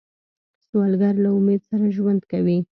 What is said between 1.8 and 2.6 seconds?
ژوند کوي